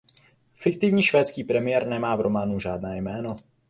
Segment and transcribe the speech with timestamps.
[0.53, 3.37] Fiktivní švédský premiér nemá v románu žádné jméno.